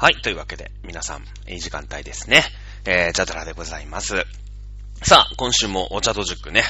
[0.00, 0.14] はい。
[0.22, 2.44] というわけで、皆さん、いい時間帯ですね。
[2.84, 4.14] えー、ジャドラでございます。
[5.02, 6.62] さあ、今週もお茶と塾ね、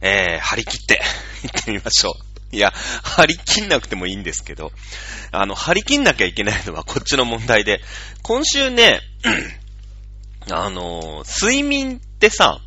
[0.00, 1.02] えー、張り切って
[1.44, 2.16] 行ってみましょ
[2.52, 2.56] う。
[2.56, 2.72] いや、
[3.02, 4.72] 張り切んなくてもいいんですけど、
[5.30, 7.82] あの、張り切んなきゃいけないのは こっちの問題で、
[8.22, 9.02] 今週ね、
[10.50, 12.62] あの、睡眠ってさ、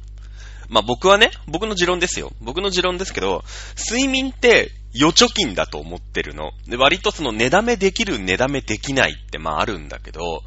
[0.70, 2.34] まあ、僕はね、僕の持論ですよ。
[2.40, 3.44] 僕の持論ですけど、
[3.90, 6.52] 睡眠って預貯金だと思ってるの。
[6.68, 10.44] で、割とその寝だめできる、寝だめできないってまああるんだけど、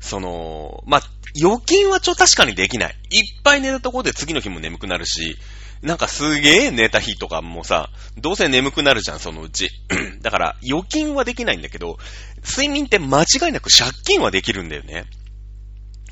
[0.00, 1.02] その、まあ、
[1.36, 2.96] 預金はちょ、確かにできない。
[3.10, 5.36] いっぱい寝たところで次の日も眠くなるし、
[5.82, 9.70] なんかすげえ寝た日とかもさ、どうせ眠くなるじゃん、そのうち。
[10.22, 11.98] だから、預金はできないんだけど、
[12.44, 15.04] 睡眠って間違いなく借金はできるんだよね。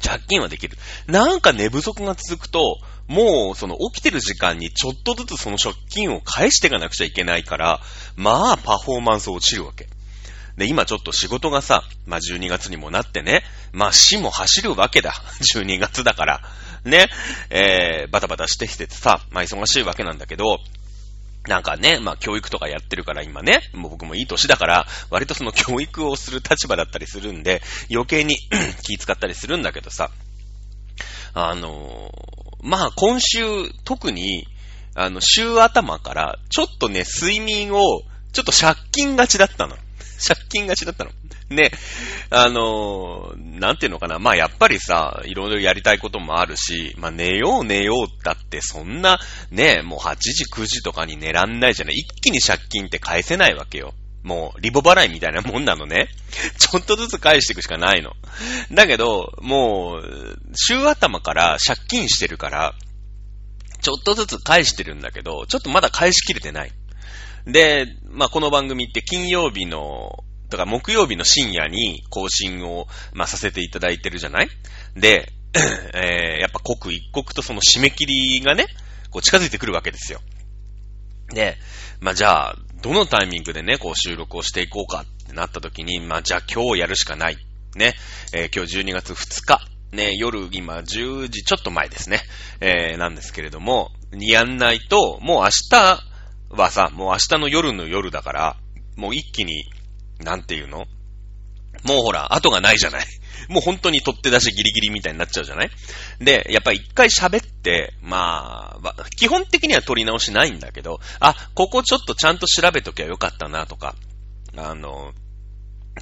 [0.02, 0.76] 借金はできる。
[1.06, 7.80] なんか寝不足が続くと、もうその起きてる時間にちょっとずつその借金を返していかなくちゃいけないから、
[8.16, 9.88] まあパフォーマンス落ちるわけ。
[10.56, 15.12] で、今ちょっと仕事がさ、まあ12月にもなってね、まあ死も走るわけだ。
[15.54, 16.40] 12月だから。
[16.84, 17.08] ね、
[17.50, 20.60] えー、バタバタしてきててさ、まあ忙しいわけなんだけど、
[21.46, 28.36] なんかね、まあ教育とかやってるから今ね、もう僕もいい歳だから、割とその教育をする立場だったりするんで、余計に
[28.82, 30.10] 気使ったりするんだけどさ、
[31.34, 34.46] あのー、まあ今週特に、
[34.94, 38.02] あの、週頭からちょっとね、睡眠を
[38.32, 39.76] ちょっと借金がちだったの。
[40.26, 41.10] 借金がちだったの。
[41.50, 41.70] ね、
[42.30, 44.18] あの、なんていうのかな。
[44.18, 51.94] まあやっぱりさ、いろいろやりたいこともあるし、まあ寝よう寝ようだってそんな、ね、もう8時9時とかに寝らんないじゃない。
[51.94, 53.94] 一気に借金って返せないわけよ。
[54.24, 56.08] もう、リボ払いみたいなもんなのね。
[56.58, 58.10] ちょっとずつ返していくしかないの。
[58.72, 62.74] だけど、もう、週頭から借金してるから、
[63.80, 66.72] ちょっとずつ返してるんだけど、ちょっとまだ返しきれてない。
[67.46, 74.48] で、まあ、この番組って金曜日の、とか木曜日の深夜に更新を、まあ、させていただいてるじゃない？
[74.94, 75.32] で、
[75.94, 78.66] えー、やっぱ刻一刻とその締め切りがね、
[79.10, 80.20] こう近づいてくるわけですよ。
[81.32, 81.56] で、
[82.00, 87.36] まあ、じゃあ、どのタイミングでね、こう収録をしていこうかってなった時に、まあ、じゃあ今日やるしかない。
[87.74, 87.94] ね、
[88.32, 89.60] えー、今日12月2日。
[89.92, 92.20] ね、夜今10時ちょっと前ですね。
[92.60, 96.02] えー、なんですけれども、にやんないと、もう明日、
[96.50, 98.56] はさ、もう明日の夜の夜だから、
[98.96, 99.64] もう一気に、
[100.20, 100.86] なんていうの？
[101.82, 103.06] もうほら、後がないじゃない。
[103.48, 105.70] もう本当に取って出しギリギリみたいになっちゃうじゃない？
[106.20, 113.94] で、やっぱ一回喋って、まあ、基本的には取り直しないんだけど、あ、ここちょっとちゃんと調べときゃよかったなとか、
[114.56, 115.12] あの、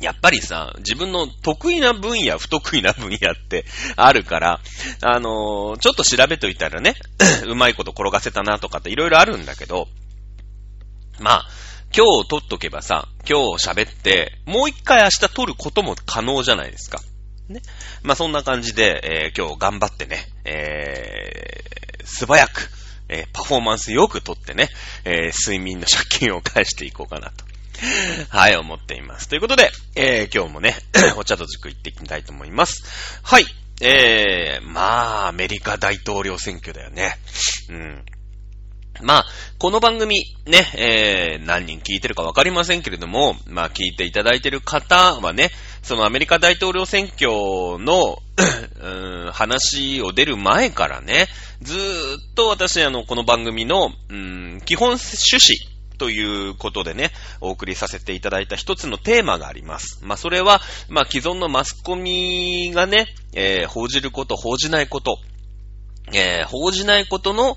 [0.00, 3.64] やっぱりさ、自分の得意な分野、不得意な分野って
[3.96, 4.60] あるから、
[5.02, 6.94] あのちょっと調べといたらね、
[7.46, 9.88] うまいこと転がせたなとかっていろいろあるんだけど、
[11.20, 11.48] まあ、
[11.96, 16.98] 今日撮っとけばさ、今日喋って、もう一回明日撮ることも可能じゃないですか。
[17.48, 17.62] ね。
[18.02, 22.68] まあそんな感じで、えー、今日頑張ってね、えー、素早く、
[23.08, 24.70] えー、パフォーマンスよく撮ってね、
[25.04, 27.44] えー、睡眠の借金を返していこうかなと。
[28.28, 29.28] はい、思っています。
[29.28, 30.74] ということで、えー、今日もね、
[31.16, 33.20] お茶と塾行っていきたいと思います。
[33.22, 33.46] はい。
[33.80, 37.18] えー、まあ、アメリカ大統領選挙だよね。
[37.68, 38.04] うん。
[39.02, 39.26] まあ、
[39.58, 45.50] この番組、ね、えー、何人聞いてるかわかりませんけれども、まあ、聞いていただいてる方はね、
[45.82, 47.28] そのアメリカ大統領選挙
[47.78, 48.18] の
[48.80, 51.28] うん、話を出る前からね、
[51.62, 60.00] ずーっと私、あの、この番組の、うん、基本趣旨ということでね、お送りさせていただいた一つのテーマがあります。
[60.02, 65.18] まあ、それは、まあ、既存のマスコミがね、えー、報じること、報じないこと、
[66.12, 67.56] えー、報じないことの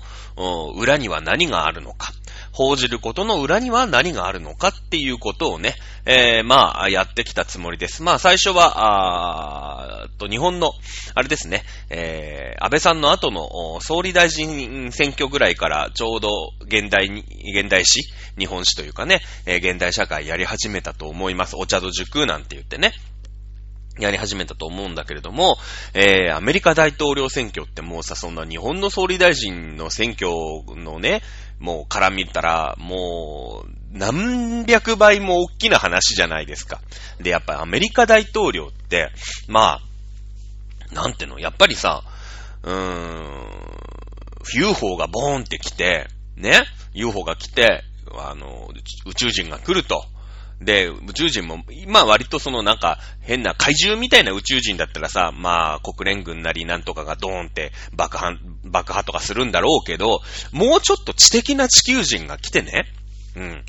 [0.76, 2.12] 裏には何があるのか。
[2.58, 5.76] 報じることの裏には何があるのかっていうことをね、
[6.06, 8.02] えー、まあ、やってきたつもりです。
[8.02, 10.72] まあ、最初は、あと、日本の、
[11.14, 16.30] あれですね、えー、安倍さんの後の総理大臣選挙ぐらいからちょうど
[16.62, 17.24] 現代に、
[17.54, 18.00] 現代史、
[18.36, 21.54] 日本史というかね、えー、現代社会やり始めたと思います。
[21.56, 22.92] お茶戸塾なんて言ってね。
[23.98, 25.56] やり始めたと思うんだけれども、
[25.94, 30.30] えー、アメリカ大統領選挙ってもうさ、そんな日本の総理大臣の選挙
[30.76, 31.22] のね、
[31.58, 36.80] もう絡みたら、もう、何百倍も大きな話じゃないですか。
[37.20, 39.10] で、やっぱりアメリカ大統領って、
[39.48, 42.04] まあ、なんていうの、やっぱりさ、
[42.62, 43.48] うーん、
[44.54, 46.06] UFO がボーンって来て、
[46.36, 46.64] ね、
[46.94, 47.82] UFO が来て、
[48.16, 48.70] あの、
[49.06, 50.04] 宇宙人が来ると。
[50.60, 60.20] で、宇宙人も、まあ割とそのなんか変な怪獣みたいな宇宙人だったらさ、まあ国連軍なりなんとかがドーンって爆破、爆破とかするんだろうけど、
[60.52, 62.86] もうちょっと知的な地球人が来てね、
[63.36, 63.64] うん。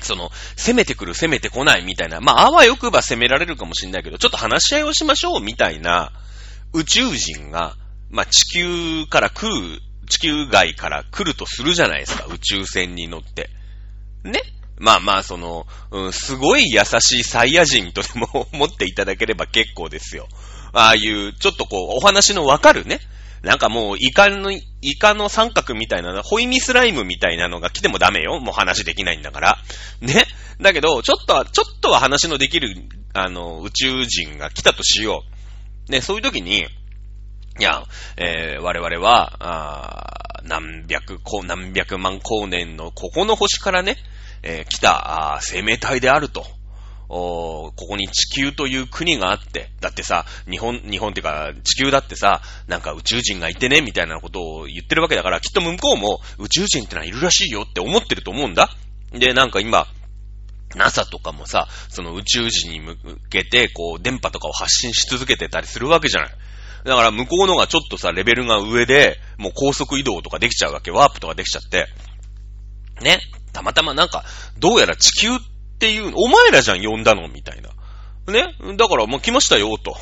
[0.00, 6.12] その、攻めてくる、攻めてこないみたいな、まあ、あわよくば攻められるかもしんないけど、ちょっと話し合いをしましょうみたいな
[6.72, 7.76] 宇宙人が、
[8.10, 13.50] まあ、地球から来る、地球外から来るとするじゃないですか、宇宙船に乗って。
[14.24, 14.40] ね
[14.78, 20.28] まあまあ、その、うん、すごい優しいサイヤ人とでも 思っていただければ結構ですよ。
[20.72, 23.00] ああいう、ちょっとこう、お話のわかるね。
[23.42, 24.62] なんかもう、イカの、イ
[24.98, 28.40] カの三角みたいな、ホイミスライムみたいなのが来てもダメよ。
[28.40, 29.58] もう話できないんだから。
[30.00, 30.24] ね。
[30.60, 32.74] だけど、ちょっとは、ちょっとは話のできる、
[33.12, 35.22] あの、宇宙人が来たとしよ
[35.88, 35.92] う。
[35.92, 36.66] ね、そういう時に、
[37.60, 37.84] いや、
[38.16, 43.96] えー、我々は、あ何百、何百万光年のここの星からね、
[44.44, 46.44] えー、来た生命体であると。
[47.06, 58.70] おここに地球という国があって、だってさ、日本、日本っていうか、地球だってさ、なんか宇宙人がいてね、みたいなことを言ってるわけだから、きっと向こうも宇宙人ってのはいるらしいよって思ってると思うんだ。
[59.12, 59.86] で、なんか今、
[60.74, 62.96] NASA とかもさ、その宇宙人に向
[63.30, 66.30] けて、こう、電波とかを発信し続けてたりするわけじゃない。
[66.84, 71.88] だから向こうのがちょっとさ、レベルが上で、もう高速移動とかできちゃうわけ、ワープとかできちゃって、
[73.00, 73.20] ね、
[73.52, 74.24] たまたまなんか、
[74.58, 75.38] どうやら地球っ
[75.78, 77.70] ていう、お前らじゃん呼んだのみたいな。
[78.32, 78.54] ね。
[78.76, 79.96] だから、まあ、来ましたよ、と。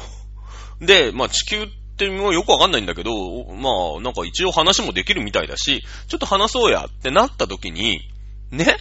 [0.80, 1.66] で、まあ、地球っ
[1.96, 3.12] てよくわかんないんだけど、
[3.54, 8.00] まあ、なんか一応話もできるみたいだし、ちょっと話そうやってなった時に、
[8.50, 8.76] ね。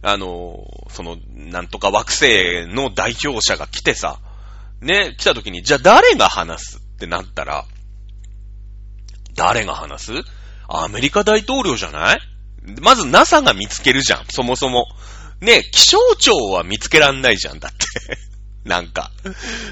[0.00, 4.20] あの、その、なんとか惑星の代表者が来てさ、
[4.80, 7.64] ね、来た時に、じゃあ誰が話すってなったら、
[9.34, 10.12] 誰が話す？
[10.68, 12.20] アメリカ大統領じゃない？
[12.80, 14.86] まず NASA が見つけるじゃん、そもそも。
[15.40, 18.18] ね気象庁は見つけらんないじゃん、だって
[18.64, 19.10] なんか。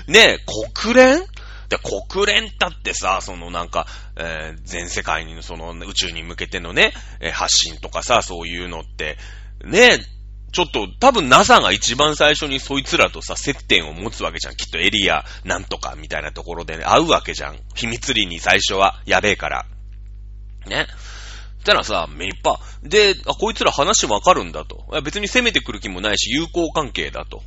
[0.06, 0.38] ね
[0.74, 1.26] 国連？
[1.68, 9.18] で、国連だってさ、そのなんか、えー、全世界にその宇宙に向けてのね、え、発信とかさ、そういうのって、
[9.64, 9.98] ね
[10.52, 14.56] ちょっと多分 NASA が一番最初にそいつらとさ、接点を持つわけじゃん。
[14.56, 17.58] きっとエリアなんとかみたいなところで、ね、会うわけじゃん。
[17.74, 19.02] 秘密裏に最初は。
[19.04, 19.66] やべえから。
[20.66, 20.86] ね。
[21.66, 22.60] たらさ、めいっぱ。
[22.82, 24.86] で、あ、こいつら話わかるんだと。
[25.02, 27.42] 別に攻めてくる気もないし、友好関係だと。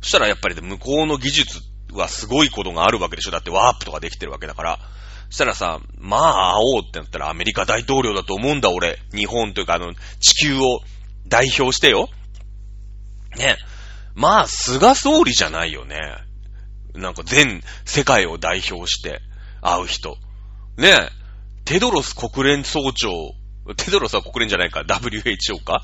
[0.00, 1.60] そしたらやっぱり向こうの技術
[1.92, 3.30] はすごいことがあるわけでしょ。
[3.30, 4.78] だってワープとかできてるわけだから。
[5.28, 8.98] そしたらさ、まあ、会おうってなったらアメリカ大統領だと思うんだ、俺。
[9.12, 10.80] 日本というか、あの、地球を
[11.26, 12.08] 代表してよ。
[13.36, 13.56] ね。
[14.14, 15.98] まあ、菅総理じゃないよね。
[16.94, 19.20] なんか全世界を代表して
[19.60, 20.16] 会う人。
[20.78, 21.10] ね。
[21.64, 23.10] テドロス国連総長
[23.74, 25.82] テドロスは国連じゃないか ?WHO か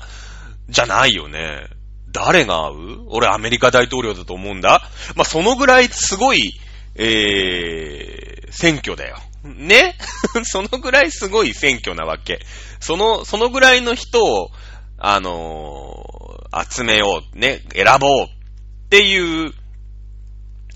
[0.69, 1.67] じゃないよね。
[2.11, 3.05] 誰が会う？
[3.07, 4.83] 俺アメリカ大統領だと思うんだ。
[5.15, 6.53] まあ、そのぐらいすごい、
[6.95, 9.17] えー、選挙だよ。
[9.43, 9.95] ね？
[10.45, 12.39] そのぐらいすごい選挙なわけ。
[12.79, 14.51] その、そのぐらいの人を、
[14.97, 18.27] あのー、集めよう、ね、選ぼうっ
[18.89, 19.53] ていう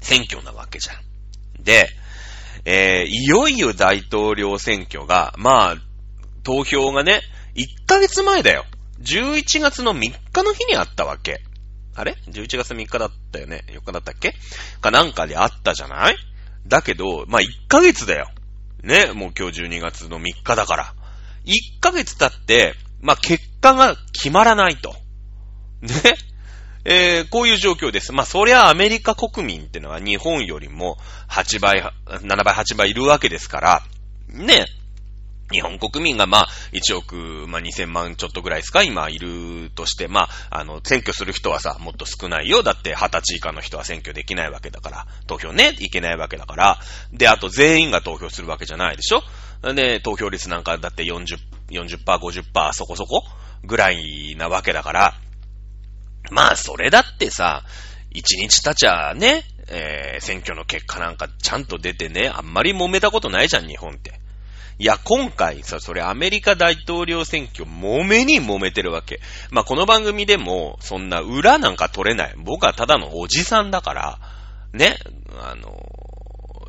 [0.02, 1.64] 選挙なわけじゃん。
[1.64, 1.90] で、
[2.66, 5.87] えー、いよいよ大統領選挙が、まあ、
[6.48, 7.24] 投票がね、
[7.56, 8.64] 1ヶ月前だよ。
[9.02, 10.00] 11月の3
[10.32, 11.42] 日の日にあったわけ。
[11.94, 13.66] あれ ?11 月3日だったよね。
[13.68, 14.34] 4日だったっけ？
[14.80, 16.16] かなんかであったじゃない？
[16.66, 18.30] だけど、まあ、1ヶ月だよ。
[18.82, 20.94] ね、もう今日12月の3日だから。
[21.44, 24.96] 1ヶ月経って、まあ、結果が決まらないと。
[25.82, 25.92] ね？
[26.86, 28.14] えー、こういう状況です。
[28.14, 30.98] まあ、そりゃアメリカ国民ってのは日本よりも
[31.30, 33.84] 8倍、7倍、8倍いるわけですから、
[34.30, 34.66] ね？
[35.52, 37.16] 日本国民がまあ、1億、
[37.48, 42.64] まあ、2000万ちょっとぐらいですか今いるとして、まあ、あの、選挙する人はさ、もっと少ないよ。
[42.64, 46.80] だって、20歳以下の人は選挙できないわけだから、投票ね、いけないわけだから、
[47.14, 49.24] で、あと全員が投票するわけじゃないでしょ
[49.74, 51.38] で、投票率なんかだって40、
[51.72, 53.24] 40%、50%そこそこ
[53.64, 55.14] ぐらいなわけだから、
[56.30, 57.64] まあ、それだってさ、
[58.14, 64.20] 1日経ちゃね、えー、選挙の結果なんかちゃんと出てね、あんまり揉めたことないじゃん、日本って。
[64.80, 69.20] いや、今回さ、それアメリカ大統領選挙、揉めに揉めてるわけ。
[69.50, 72.36] まあ、この番組でも、そんな裏なんか取れない。
[72.38, 74.20] 僕はただのおじさんだから、
[74.74, 74.98] ね、
[75.40, 75.70] あの、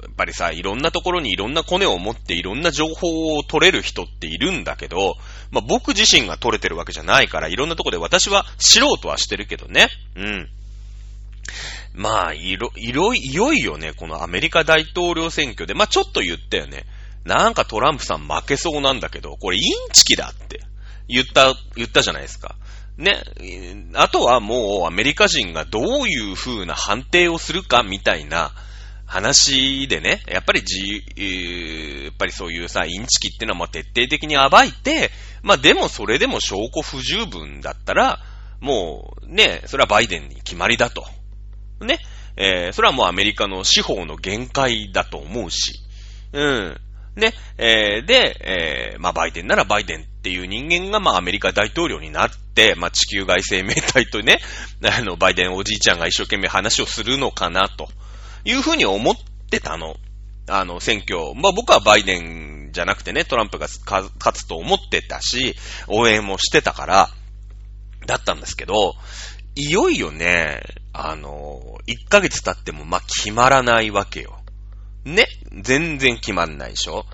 [0.03, 5.17] やっぱりさ、いろんなところにいろんなコネを持っていろんな情報を取れる人っているんだけど、
[5.51, 9.89] まあ、僕自身が取れてるわけじゃないから、いろんなとこで私は素人はしてるけどね。
[10.17, 10.49] うん。
[11.93, 16.87] まあ、いろ、いろ、いよいよね、このアメリカ大統領選挙で、まあ、ちょっと言ったよね。
[17.25, 20.61] なんかトランプさん負けそうなんだけど、これインチキだって
[21.09, 22.57] 言った、言ったじゃないですか。
[22.97, 23.23] ね。
[23.95, 28.53] あとはもうアメリカ人がどういう風な判定をするかみたいな
[29.07, 31.03] 話でね、やっぱりじ、
[32.05, 35.11] やっぱりそういうさ、インチキってのはま徹底的に暴いて、
[35.43, 38.21] まあでもそれでも証拠不十分だったら、
[38.61, 41.07] もう、ね、それはバイデンに決まりだと。
[41.81, 41.99] ね。
[42.37, 45.81] えー、それはもうアメリカの司法の限界だと思うし。
[46.33, 46.81] うん。
[47.19, 47.35] ね。
[47.59, 54.41] えー、で、えー、まあ、バイデンならバイデンっていう人間が、まあ、アメリカ大統領になって、まあ、地球外生命体とね、
[54.83, 57.89] あの、バイデンおじいちゃんが一生懸命話をするのかな、と
[58.45, 59.15] いうふうに思っ
[59.51, 59.97] てたの。
[60.51, 61.35] あの、選挙。
[61.35, 65.55] まあ、僕はバイデンじゃなくてね、トランプが勝つと思ってたし、
[65.89, 67.11] 応援もしてたから、
[68.07, 68.95] だったんですけど、
[69.55, 74.38] いよいよね、あの、1ヶ月経っても、まあ、決まらないわけよ。
[75.15, 77.05] ね全然決まんないでしょ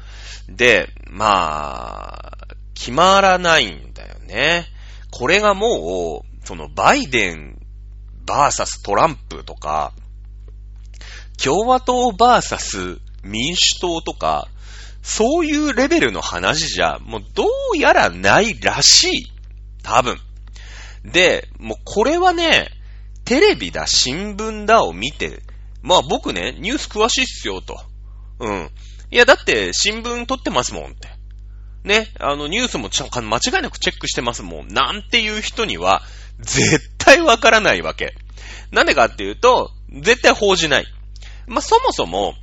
[0.49, 4.67] で、まあ、決まらないんだよね。
[5.11, 7.59] これがもう、そのバイデン
[8.27, 9.93] バーサストランプとか、
[11.43, 14.49] 共和党バーサス民主党とか、
[15.03, 19.33] そういうレベルの話じゃ、もうどうやらないらしい。
[19.83, 20.19] 多分。
[21.05, 22.69] で、もうこれはね、
[23.25, 25.43] テレビだ、新聞だを見て、
[25.85, 27.79] まあ僕ね、ニュース詳しいっすよ、と。
[28.41, 28.71] うん。
[29.11, 31.09] いや、だって新聞撮ってますもんって。
[31.85, 34.69] ね、あの、ニュースもちゃん間違いなくチェックしてますもん。
[34.69, 36.03] なんていう人には、
[36.41, 38.15] 絶対わからないわけ。
[38.73, 40.87] なんでかっていうと、絶対報じない。
[41.47, 42.35] まあ、そもそも、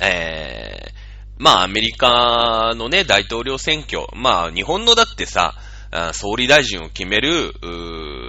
[0.00, 0.92] ええー、
[1.36, 5.54] まあ、アメリカのね、大統領選挙、まあ、日本のだってさ、
[6.14, 7.52] 総理大臣を決める、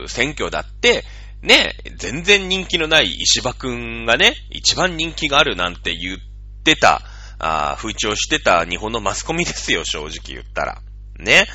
[0.08, 1.06] 選挙だって、
[1.41, 6.17] ね、全然人気のない石破くんがね、一番人気があるなんて言っ
[6.63, 7.01] てた、
[7.39, 10.82] あ風潮してた日本のマスコミですよ、正直言ったら。
[11.20, 11.46] ね。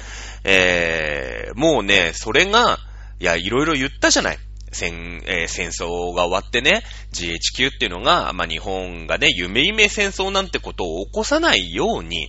[0.45, 2.79] えー、もうね、それが、
[3.21, 4.39] いや、いろいろ言ったじゃない。
[4.73, 12.29] 戦、えー、戦争が終わってね、GHQ っていうのが、まあ、日本がね、夢夢戦争なんてことを起こさないように、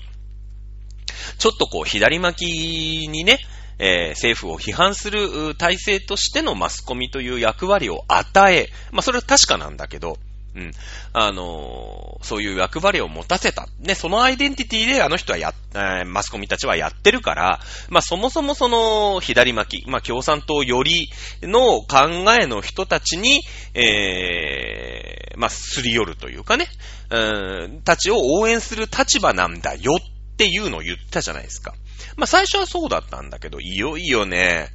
[1.38, 3.40] ちょっとこう、左巻きにね、
[3.80, 10.18] えー、政府を批判する体制としてのマスコミという役割を与え、まあ、それは確かなんだけど、
[10.56, 10.72] うん。
[11.14, 13.68] あのー、そういう役割を持たせた。
[13.80, 21.10] ね、そのアイデンティティであの人はや、えー、マスコミたちはやってるから、まあそもそもその左巻き、まあ共産党より
[21.42, 23.42] の考えの人たちに、
[23.74, 26.68] えー、まあすり寄るというかね、
[27.10, 31.74] うん、たちを応援する立場なんだよっていうのを言ったじゃないですか。
[32.18, 34.70] まあ最初はそうだったんだけど、いよいよね、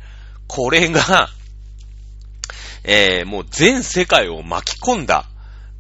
[0.46, 1.28] これが、
[2.84, 5.26] えー、もう全世界を巻き込んだ、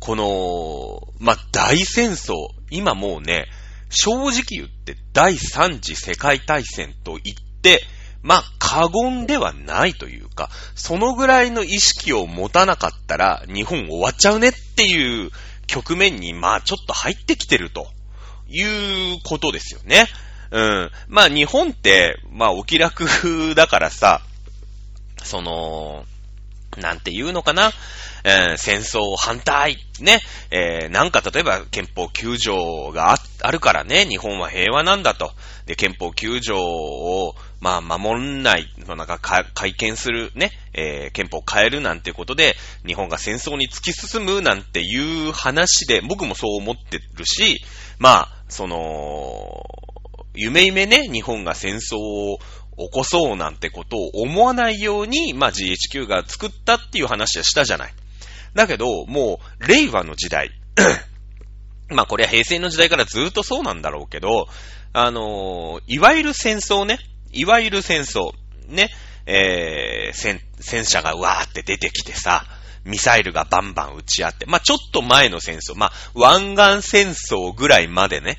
[0.00, 2.34] この、まあ、大戦争、
[2.70, 3.46] 今もうね、
[3.90, 7.82] 正直言って第三次世界大戦と言って、
[8.22, 15.30] まあ、過言ではないというか、そのぐらいの意識を持たなかったら日本終わっちゃうねっていう
[15.66, 17.86] 局面に、まあ、ちょっと入ってきてると
[18.48, 18.62] い
[19.14, 20.06] うことですよね。
[20.50, 20.90] うん。
[21.08, 24.22] まあ、日本って、まあ、お気楽だからさ、
[25.22, 26.04] その、
[26.76, 27.72] なんて言うのかな、
[28.24, 35.32] えー、戦争反対、ね、えー、なんか例えば憲法9条がああるからね、日本は平和なんだと。
[35.66, 47.62] で、憲法9条を、まあ、守んない、なんか、会見する、ね、えー、憲法変えるなんてことで、日本が戦争に突き進むなんていう話で、僕もそう思ってるし、
[47.98, 49.62] まあ、その、
[50.38, 52.38] 夢夢ね、日本が戦争を
[52.78, 57.92] 起こそうなんてことを思わないように、まあ GHQ が作ったっていう話はしたじゃない。
[58.54, 60.50] だけど、もう、令和の時代。
[61.90, 64.46] まあこれは平成の時代からずっとそうなんだろうけど、
[64.92, 66.98] あのー、いわゆる戦争ね。
[67.32, 68.32] いわゆる戦争。
[68.68, 68.90] ね。
[69.26, 72.46] えー、戦、戦車がわーって出てきてさ、
[72.84, 78.38] ミサイルがバンバン撃ち合って、まあちょっと前の戦争、まあ湾岸戦争ぐらいまでね、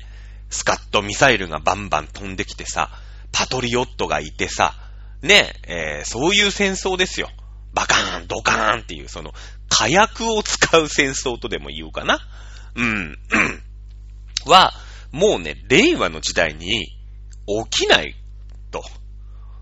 [0.50, 2.90] スカットミサイルがバンバン飛んできてさ、
[3.32, 4.74] パトリオットがいてさ、
[5.22, 7.30] ね、えー、そういう戦争ですよ。
[7.72, 9.32] バカーン、ドカーンっていう、その、
[9.68, 12.18] 火薬を使う戦争とでも言うかな？
[12.74, 13.18] うん。
[14.44, 14.72] は、
[15.12, 16.86] もうね、令和の時代に
[17.70, 18.16] 起きない
[18.72, 18.82] と。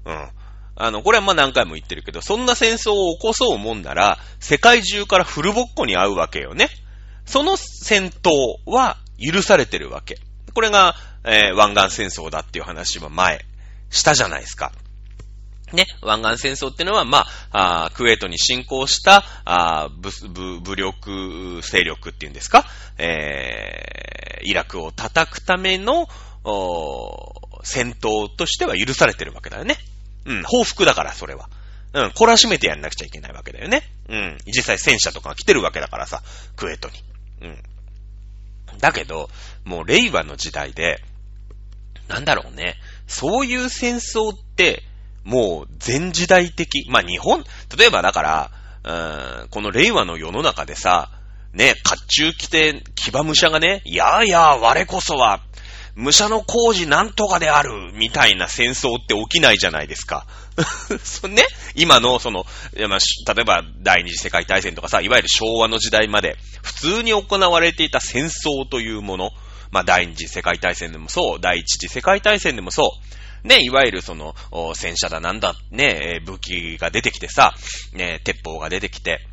[0.07, 0.31] うん。
[0.77, 6.71] あの、これはまあ何回も言ってるけど、そんな戦争を起こそうもんなら、世界中からフルボッコに合うわけよね。
[7.27, 8.31] その戦闘
[8.65, 10.19] は許されてるわけ。
[10.55, 13.45] これが、えー、湾岸戦争だっていう話は前、
[13.91, 14.73] したじゃないですか。
[15.73, 22.65] ね、湾岸戦争ってのは、まあ、あクウェートに侵攻した、あ武武武力勢力っていうんですか、
[22.97, 26.09] えー、イラクを叩くための、
[27.65, 29.77] 戦闘としては許されてるわけだよね。
[30.25, 31.51] うん、報復だから、それは。
[31.93, 33.83] うん、懲らしめてやんなくちゃいけないわけだよね。
[34.09, 36.23] うん、実際戦車とかが来てるわけだからさ、
[36.57, 36.95] クウェートに。
[37.43, 37.63] うん。
[38.79, 39.31] だけど、
[39.65, 41.01] もう令和の時代で、
[42.09, 42.77] なんだろうね。
[43.07, 44.83] そういう戦争って、
[45.25, 46.89] もう全時代的。
[46.89, 47.45] まあ日本、
[47.77, 48.51] 例えばだから、
[48.85, 51.11] うーん、この令和の世の中でさ、
[51.53, 55.41] ね、甲冑着て、騎馬武者がね、やあやあ我こそは、
[55.99, 60.27] 武者の工事なんとかである、みたいな戦争って起きないじゃないですか。
[61.29, 62.47] ね、今の、その、
[62.89, 69.31] まあ、例えば第二次世界大戦とかさ、いわゆる昭和の時代まで、普通に行われていた戦争というもの、
[69.73, 72.93] まあ、第二次世界大戦でもそう、第一次世界大戦でもそ
[73.45, 74.37] う、ね、いわゆるその、
[74.77, 77.55] 戦車だなんだ、ね、武器が出てきてさ、
[77.93, 79.27] ね、鉄砲が出てきて、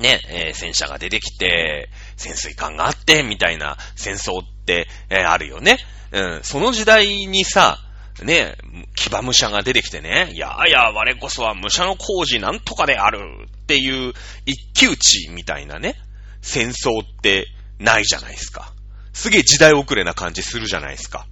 [0.00, 5.78] ね、えー、戦車が出てきて、潜水艦があって、みたいな戦争って、えー、あるよね。
[6.12, 7.78] うん、その時代にさ、
[8.22, 8.56] ね、
[8.94, 14.12] 騎馬武者が出てきてね、いやいや、我こそは武者の工事なんとかであるっていう
[14.44, 15.96] 一騎打ちみたいなね、
[16.42, 17.46] 戦争って
[17.78, 18.72] ないじゃないですか。
[19.12, 21.26] すげえ時代遅れな感じするじゃないですか。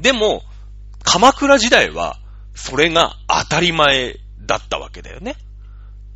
[0.00, 0.42] でも、
[1.04, 2.18] 鎌倉時代は、
[2.54, 5.36] それが当たり前だったわけだよね。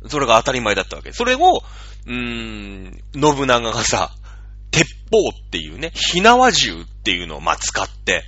[0.07, 1.11] それが当たり前だったわけ。
[1.13, 1.63] それを、
[2.07, 4.11] うーん、信長がさ、
[4.71, 8.23] 鉄砲っていうね、火縄銃っていうのをま使って、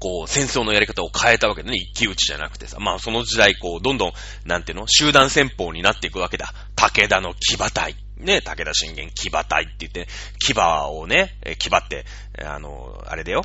[0.00, 1.76] こう、戦争のやり方を変えたわけだね。
[1.76, 2.78] 一騎打ちじゃなくてさ。
[2.78, 4.12] まあその時代、こう、どんどん、
[4.44, 6.52] なんていうの集団戦法になっていくわけだ。
[6.76, 7.96] 武田の騎馬隊。
[8.16, 10.08] ね、武田信玄騎馬隊って言って、
[10.44, 12.04] 騎馬をね、騎馬って、
[12.44, 13.42] あの、あれだよ。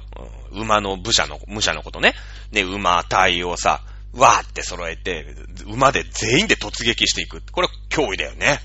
[0.52, 2.16] 馬の武者の、武者のことね。
[2.52, 3.82] ね、馬隊をさ、
[4.14, 5.26] わーって揃えて、
[5.66, 7.42] 馬で全員で突撃していく。
[7.52, 8.60] これ脅威だよね。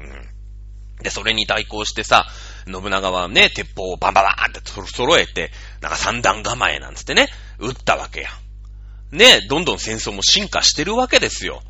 [0.00, 1.02] うん。
[1.02, 2.26] で、それに対抗してさ、
[2.66, 4.60] 信長はね、鉄砲をバンババーンって
[4.92, 7.28] 揃えて、なんか三段構えなんつってね、
[7.58, 8.30] 撃ったわけや。
[9.10, 11.62] ね、どんどん戦争も進化してるわけですよ。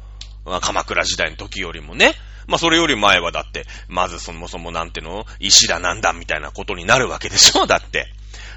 [0.60, 2.14] 鎌倉時代の時よりもね。
[2.46, 7.64] まあ、それより前はだって、まずそもそもなんての、石だなんだみたいなことになるわけでしょ？
[7.66, 8.12] だって。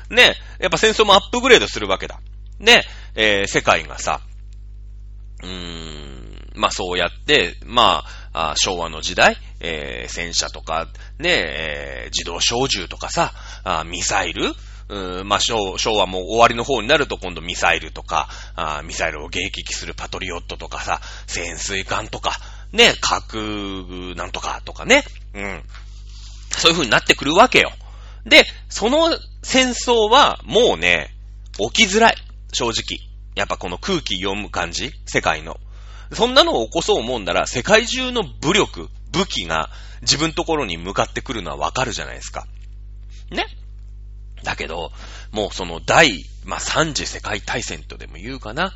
[0.09, 2.19] ね、やっぱ戦争もアップグレードするわけだ。
[2.59, 2.83] ね、
[3.15, 4.21] えー、世界がさ、
[5.43, 10.87] うーん、まあそうやって、まあ、あ昭和の時代、えー、戦車とか、
[11.19, 13.31] ね、えー、自動小銃とかさ、
[13.63, 14.53] あミサイル
[14.87, 22.37] うん、まあ昭、和も終わりの方になると今度ミサイルとか、あミサイルを迎撃するパトリオットとかさ、潜水艦とか、
[22.71, 25.63] ね、核なんとかとかね、うん。
[26.51, 27.71] そういう風になってくるわけよ。
[28.25, 31.15] で、その戦争はもうね、
[31.57, 32.15] 起きづらい。
[32.51, 32.99] 正直。
[33.35, 34.91] やっぱこの空気読む感じ？
[35.05, 35.59] 世界の。
[36.13, 39.69] そんなのを起こそう思うんなら、世界中の武力、武器が
[40.01, 42.45] 自分ところに向かってくるのはわかるじゃないですか。
[43.31, 43.45] ね？
[44.43, 44.91] だけど、
[45.31, 48.71] もうその第、まあ、3次世界大戦とでも言うかな。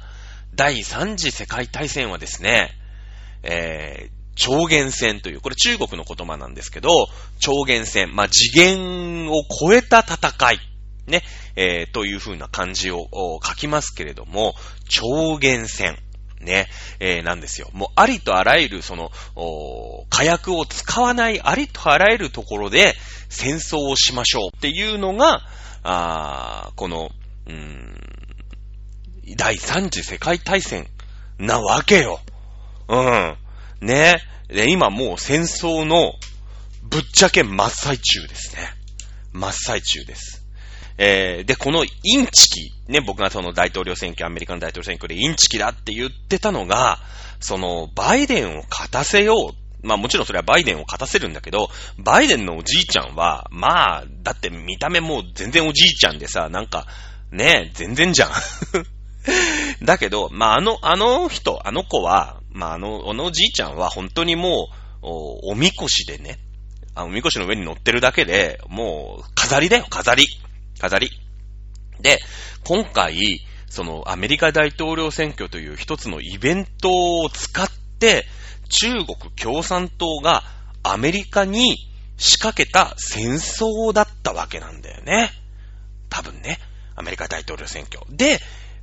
[0.56, 2.72] 第3次世界大戦はですね、
[3.44, 6.90] えー、超限戦という、これ中国の言葉なんですけど、
[7.40, 10.60] 超限戦、まあ、次元を超えた戦い。
[11.10, 11.24] ね、
[11.56, 13.08] えー、という風な漢字を
[13.44, 14.56] 書きますけれども、
[14.88, 15.98] 超限戦。
[16.42, 16.68] ね、
[17.02, 17.70] えー、なんですよ。
[17.74, 19.12] もうありとあらゆるその、
[20.10, 22.96] 火薬を使わないありとあらゆるところで
[23.28, 25.42] 戦争をしましょうっていうのが、
[25.84, 27.10] あこの、
[27.46, 27.96] うーん、
[29.36, 30.88] 第三次世界大戦
[31.38, 32.22] なわけよ。
[32.88, 33.38] うん。
[33.82, 34.22] ね。
[34.48, 36.14] で、今もう戦争の
[36.84, 38.74] ぶっちゃけ真っ最中ですね。
[39.32, 40.39] 真っ最中です。
[41.02, 47.00] えー、で、このインチキ、ね、僕がその大統領選挙、アメリカの大統領選挙でインチキだって言ってたのが、
[47.40, 49.88] その、バイデンを勝たせよう。
[49.88, 56.86] まあもちろんそれはバイデンを勝たせるんだけど、バイデンのおじいちゃんは、まあ、だって見た目もう全然おじいちゃんでさ、なんか、
[57.32, 58.32] ね、全然じゃん。
[59.86, 64.68] だけど、まああの、あの人、あの子は、まああの、あのおじいちゃんは本当にも
[65.02, 66.40] う、お、おみこしでね、
[66.94, 70.28] あおみこしの上に乗ってるだけで、もう、飾りだよ、飾り。
[70.80, 71.12] 飾り。
[72.02, 72.20] で、
[72.64, 76.90] 今回、そのアメリカ大統領選挙という一つのイベント
[77.20, 77.68] を使っ
[78.00, 78.26] て、
[78.70, 80.44] 中国共産党が
[80.84, 81.76] アメリカに
[82.18, 85.32] 仕掛けた戦争だったわけなんだよね。
[86.10, 86.60] 多分ね。
[86.96, 88.02] アメリカ大統領選挙。
[88.10, 88.40] で、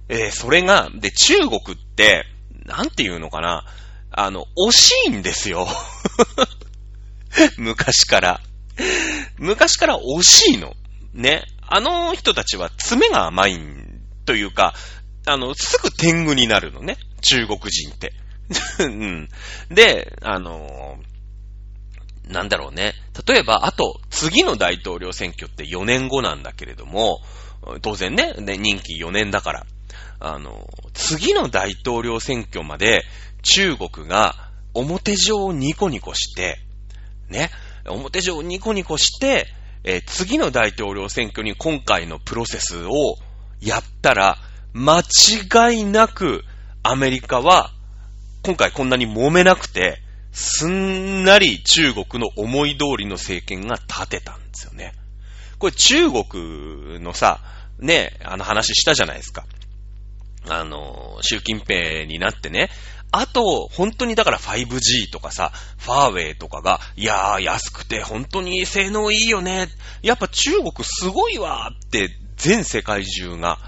[0.08, 2.24] えー、それが、で、中国って、
[2.64, 3.64] なんていうのかな。
[4.10, 5.68] あの、惜しいんですよ。
[7.58, 8.40] 昔から。
[9.36, 10.74] 昔から惜しいの。
[11.12, 11.42] ね。
[11.68, 13.58] あの人たちは爪が甘い
[14.24, 14.74] というか、
[15.26, 16.96] あの、すぐ天狗になるのね。
[17.20, 18.12] 中国人って。
[19.74, 20.98] で、あの
[22.28, 22.94] なんだろうね。
[23.26, 27.20] 例えば、あと、次の大統領選挙って4年後なんだけれども、
[27.82, 29.66] 当然ね、ね任期4年だから、
[30.18, 33.04] あの、次の大統領選挙まで
[33.42, 36.58] 中国が表上ニコニコして、
[37.28, 37.50] ね、
[37.86, 39.46] 表上ニコニコして、
[39.86, 42.90] えー、次の大統領選挙に今回のプロセスを
[43.60, 44.36] やったら、
[44.72, 46.44] 間違いなく
[46.82, 47.70] アメリカは、
[48.42, 54.92] 今回こんなに揉めなくて、すんなり中国の思い通りの政権が立てたんですよね。
[55.58, 57.40] これ中国のさ、
[57.78, 59.46] ね、あの話したじゃないですか。
[60.48, 62.70] あの、習近平になってね、
[63.12, 69.68] あと、本当にだから 5G とかさ、ファーウェイとかが、いやー安くて本当に性能いいよね。
[70.02, 73.58] やっぱ中国すごいわーって全世界中が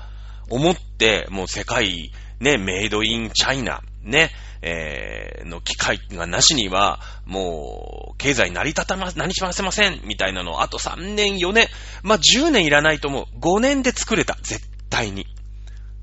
[0.50, 4.30] 思って、もう世界、ね、メイドインチャイナ、ね、
[4.62, 11.68] えー、の機会がなしには、もう、経済成り立たま、何しませません、みたいなのを、あと3年、4年、
[12.02, 13.38] まあ、10年いらないと思う。
[13.38, 14.36] 5年で作れた。
[14.42, 15.26] 絶対に。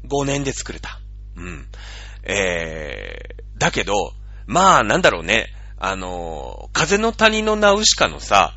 [0.07, 0.99] 5年で作れた。
[1.35, 1.67] うん。
[2.25, 3.93] えー、だけど、
[4.47, 5.47] まあ、なんだろうね。
[5.77, 8.53] あの、風の谷のナウシカのさ、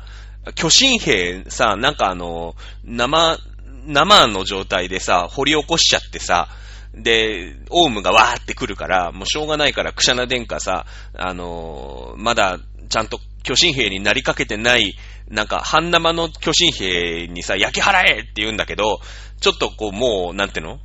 [0.55, 3.37] 巨神兵さ、なんかあの、生、
[3.85, 6.47] 生の状態でさ、掘り起こしちゃってさ、
[6.93, 12.57] で、オウムがわーって来るから、もうしょうがないから、クシャナ殿下さ、あの、まだ、
[12.89, 14.95] ちゃんと巨神兵になりかけてない、
[15.27, 19.01] なんか、半生の巨神兵にさ、焼き払えって言うんだけど、
[19.39, 20.79] ちょっとこう、もう、なんていうの？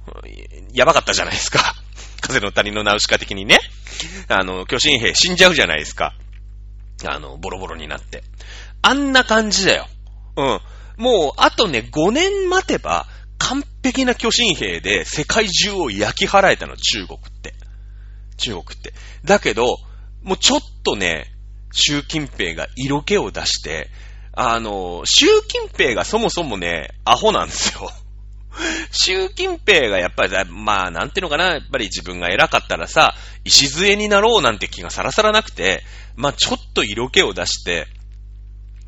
[0.75, 1.75] やばかったじゃないですか。
[2.25, 3.59] 風の谷のナウシカ的にね。
[4.29, 6.15] あの、巨神兵死んじゃうじゃないですか。
[7.07, 8.25] あの、ボロボロになって。
[8.83, 9.87] あんな感じだよ。
[10.37, 10.61] うん。
[10.97, 13.07] もう、あとね、5年待てば、
[13.39, 17.55] 完璧な巨神兵で世界中を焼き払えたの、中国って。
[18.39, 18.95] 中国って。
[19.25, 19.77] だけど、
[20.23, 21.31] もうちょっとね、
[21.73, 23.91] 習近平が色気を出して、
[24.33, 27.91] あの、習近平がそもそもね、アホなんですよ。
[28.93, 33.15] 習近平がやっぱり、まあ、なんていうのかな、やっぱり自分が偉かったらさ、
[33.45, 35.83] 礎になろうなんて気がさらさらなくて、
[36.17, 37.87] まあ、ちょっと色気を出して、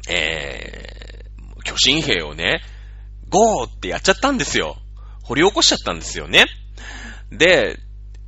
[0.08, 2.62] えー、巨神兵をね、
[3.28, 4.76] ゴーってやっちゃったんですよ。
[5.24, 6.46] 掘り起こしちゃったんですよね。
[7.32, 7.78] で、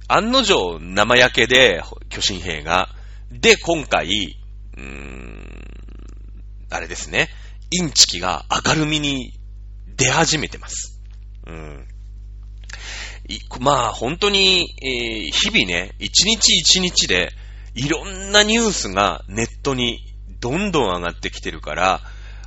[0.09, 2.89] 案の定生焼けで、巨神兵が。
[3.31, 4.09] で、今回、
[4.77, 5.69] うーん、
[6.71, 7.29] あれですね、
[7.71, 9.39] インチキが明るみに
[9.97, 10.98] 出始めてます。
[11.49, 11.89] うん。
[13.61, 17.33] まあ、本当に、えー、日々ね、一日一日で、
[17.75, 20.01] いろんなニュースがネットに
[20.41, 22.01] どんどん上がってきてるから、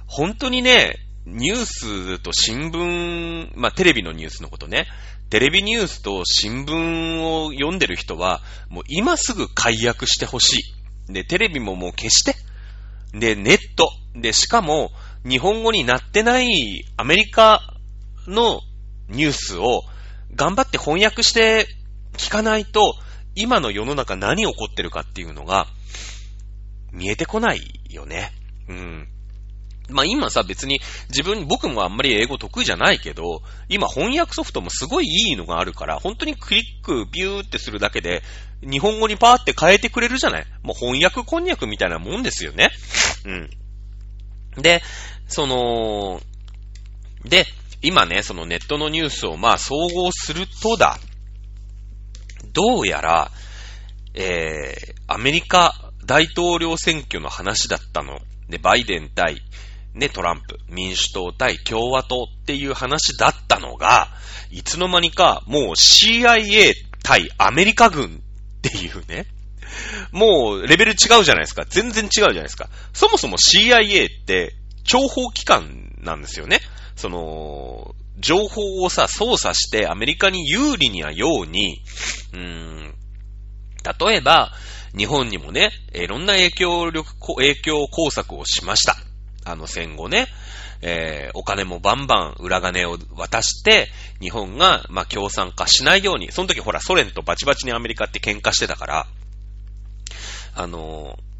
[0.08, 4.88] 本当にね、ニュースと新聞、まあ、テレビのニュースのことね。
[5.30, 10.66] テレビニュースと新聞を読んでる人は、もう今すぐ解約してほし
[11.10, 11.14] い。
[11.14, 12.36] で、テレビももう消して。
[13.18, 13.90] で、ネット。
[14.16, 14.92] で、しかも、
[15.26, 17.62] 日本語になってないアメリカ
[18.28, 18.60] の
[19.12, 19.84] ニュースを
[20.36, 21.67] 頑張って翻訳して
[22.13, 22.95] 聞かないと、
[23.36, 25.67] 今の世の中何起こってるかっていうのが
[26.91, 28.32] 見えてこないよね。
[28.67, 29.08] うん。
[29.89, 38.24] まあ今さ別に自分、僕もあんまり英語得意じゃないけど、今翻訳ソフトもすごいいいのがあるから、本当にクリックビューってするだけで、
[38.62, 40.45] 日本語にパーって変えてくれるじゃない？
[40.62, 42.71] もう翻訳こんにゃくみたいなもんですよね。
[43.26, 44.62] うん。
[44.62, 44.82] で、
[45.28, 46.21] その、
[47.26, 47.45] で、
[47.82, 50.98] 今ね、そのネットのニュースをまあ総合するとだ、
[52.54, 53.32] どうやら、
[54.13, 55.74] えー、アメリカ
[56.06, 58.20] 大統領選挙の話だったの。
[58.50, 59.41] で、バイデン対
[59.94, 64.08] ね、トランプ、民主党対共和党っていう話だったのが、
[64.50, 68.10] いつの間にかもう CIA 対アメリカ軍っ
[68.62, 69.26] ていうね、
[70.12, 71.65] もうレベル違うじゃないですか。
[71.67, 72.70] 全然違うじゃないですか。
[72.94, 76.60] そもそも CIA って諜報機関なんですよね。
[76.96, 81.82] その、情報をさ、操作してアメリカに有利にはように、
[82.34, 82.96] うーん、
[84.00, 84.52] 例えば、
[84.96, 88.98] 日本にもね、いろんな影響力、影響工作をしました。
[89.44, 90.28] あの戦後ね、
[90.82, 93.88] えー、お金もバンバン裏金を渡して、
[94.20, 99.08] 日本が、ま、共産化しないように、その時ほら、ソ連とバチバチにアメリカって喧嘩してたから、
[100.54, 101.31] あのー、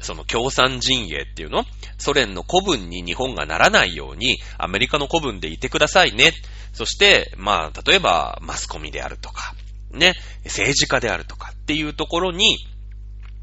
[0.00, 1.64] その共産陣営っていうの？
[1.98, 6.32] ソ連の古文に日本がならないように、アメリカの古文でいてくださいね。
[6.72, 9.54] そして、まあ、例えば、マスコミであるとか、
[9.90, 12.58] ね、政治家であるとかっていうところに、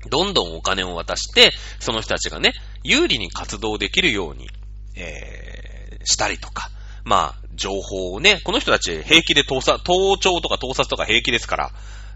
[0.10, 4.48] どんどんお金を渡して、その人たちがね、有利に活動できるように、
[4.96, 6.70] えー、したりとか、
[7.04, 11.72] まあ、情報をね、この人たち平気で盗撮、盗聴とか盗撮とか平気ですから、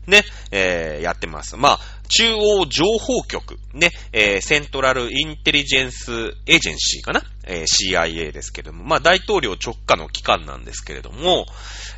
[0.07, 1.57] ね、えー、やってます。
[1.57, 6.11] まあ、中央情報局、ね、えー、セントラルインテリジェンス
[6.47, 11.45] エージェンシーかな、えー、CIA ですけども、まあ、大統領直下の機関なんですけれども、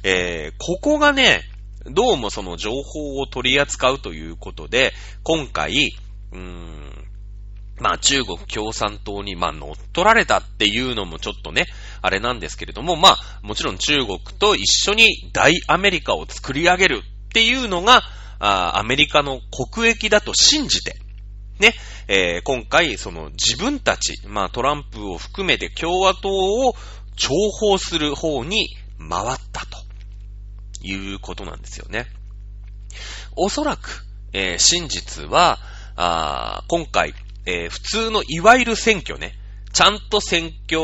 [0.04, 1.44] えー、ここがね、
[1.86, 4.94] どうもその情報を取り扱うということで、
[5.24, 5.74] 今回、
[6.32, 7.08] うーん、
[7.80, 11.66] まあ中国共産党にまあ乗っ取られたっていうのもちょっとね、
[12.02, 18.04] あれなんですけれども、まあもちろん中国と一緒に大アメリカを作り上げるっていうのが、
[18.42, 19.40] あアメリカの
[19.72, 20.96] 国益だと信じて、
[21.60, 21.74] ね、
[22.08, 26.76] えー、今回、その自分たち、まあトランプを含めて共和党を
[27.16, 29.78] 重宝する方に回ったと
[30.82, 32.08] いうことなんですよね。
[33.36, 35.60] おそらく、えー、真実は、
[35.96, 37.14] あ今回、
[37.46, 39.36] えー、普通のいわゆる選挙ね、
[39.72, 40.82] ちゃんと選挙、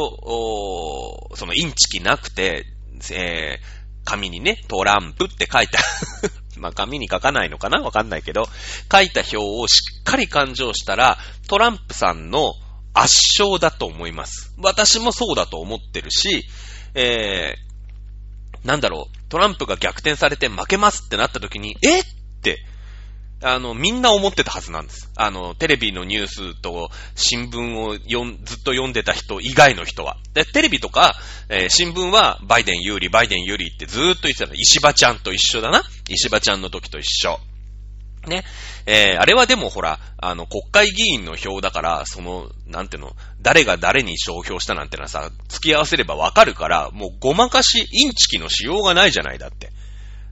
[1.35, 2.65] そのインチキなくて、
[3.11, 5.79] えー、紙にね、トランプって書いた
[6.57, 7.81] まあ、紙に書かないのかな？
[7.81, 8.45] わかんないけど、
[8.91, 11.17] 書いた表をしっかり勘定したら、
[11.47, 12.53] トランプさんの
[12.93, 14.53] 圧勝だと思います。
[14.57, 16.43] 私もそうだと思ってるし、
[16.95, 21.99] えー、なんだろう、トランプが逆転されて負けますってなった時に、え？
[21.99, 22.03] っ
[22.41, 22.59] て、
[23.41, 25.11] あの、みんな思ってたはずなんです。
[25.15, 30.17] あの、テレビのニュースと新聞をよんずっと読んでた人以外の人は。
[30.33, 31.15] で、テレビとか、
[31.49, 34.55] えー、新聞はバイデン有利、バイデン有利ってずーっと言ってたの。
[34.55, 35.83] 石破ちゃんと一緒だな。
[36.09, 37.39] 石破ちゃんの時と一緒。
[38.27, 38.43] ね。
[38.87, 49.71] えー、あれはでもほら、あの、国会議員の票だから、その、なんていうの、誰が誰に投票したなんてのはさ、付き合わせればわかるから、もうごまかし、インチキのしようがないじゃないだって。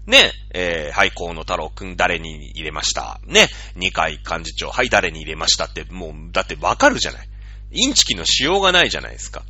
[0.07, 3.19] ね、えー、はい、河野太郎くん誰に入れました？
[3.25, 7.27] ね、二階幹事長、はい、誰に入れましたって、もう、だってわかるじゃない。
[7.71, 9.43] インチキのしようがないじゃないですか。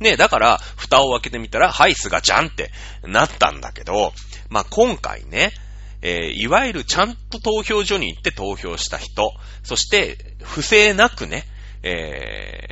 [0.00, 2.70] ね、だから、蓋を開けてみたら、はい、菅ちゃんって
[3.02, 4.12] なったんだけど、
[4.48, 5.52] まあ、今回ね、
[6.00, 9.32] えー、いわゆるちゃんと投票所に行って投票した人、
[9.64, 11.44] そして、不正なくね、
[11.82, 12.68] え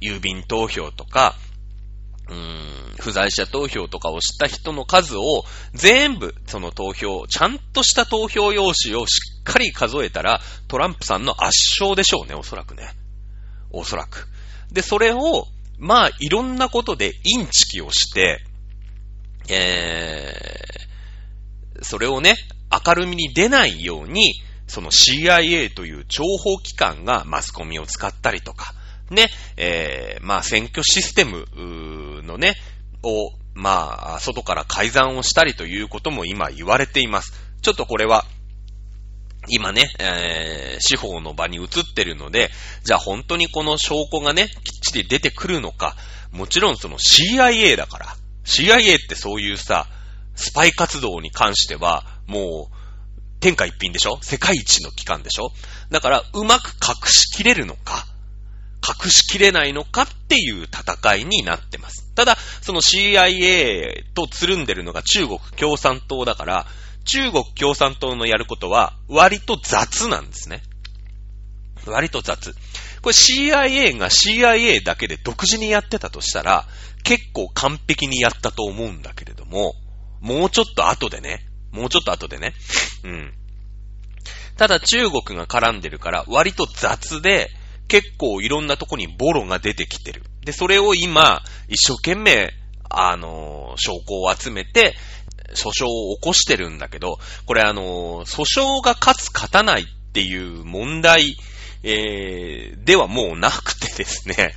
[0.00, 1.36] ー、郵便投票とか、
[2.30, 12.90] うん、不在者投票とかをした人の数を全部、その投票、ちゃんとした投票用紙をしっかり数えたら、トランプさんの圧勝でしょうね、おそらくね。
[13.70, 14.28] おそらく。
[14.70, 15.46] で、それを、
[15.78, 18.44] まあ、いろんなことでインチキをして、
[19.48, 22.34] えー、それをね、
[22.86, 24.34] 明るみに出ないように、
[24.66, 28.74] その CIA という情報機関がマスコミを使ったりとか、
[29.10, 31.46] ね、えー、まあ選挙システム
[32.24, 32.54] のね、
[33.02, 37.32] を、まあ、外から改ざんをしたりということも今言われています。
[37.62, 38.24] ちょっとこれは、
[39.48, 42.50] 今ね、えー、司法の場に移ってるので、
[42.84, 45.96] じゃあ本当にこの証拠がね、きっちり出てくるのか、
[46.32, 49.86] もちろんその CIA だから、CIA ってそういうさ、
[50.34, 52.74] スパイ活動に関しては、もう、
[53.40, 54.18] 天下一品でしょ？
[54.22, 55.50] 世界一の機関でしょ？
[55.90, 58.06] だから、うまく隠しきれるのか、
[58.86, 62.12] 隠しきれないのかっていう戦いになってます。
[62.14, 66.66] ただ、その CIA とつるんでるのが中国共産党だから、
[67.04, 70.62] 中国共産党のやることは割と雑なんですね。
[71.86, 72.54] 割と雑。
[73.02, 76.66] これ CIA が CIA だけで独自にやってたとしたら、
[77.04, 79.74] 結構完璧にやったと思うんだけれども、
[80.20, 82.54] もうちょっと後でね、もうちょっと後でね、
[83.04, 83.32] うん。
[84.56, 87.50] ただ中国が絡んでるから割と雑で、
[87.88, 90.22] 結構いろんなとこにボロが出てきてる。
[90.44, 92.52] で、それを今、一生懸命、
[92.90, 94.94] あの、証拠を集めて、
[95.54, 101.36] 訴訟を起こしてるんだけど、これあの、訴訟が勝つ勝たないっていう問題、
[101.82, 104.54] えー、ではもうなくてですね、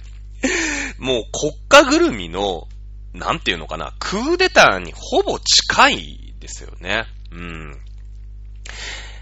[0.97, 2.67] もう国家ぐるみの、
[3.13, 7.05] なんていうのかな、クーデターにほぼ近いですよね。
[7.31, 7.79] うん。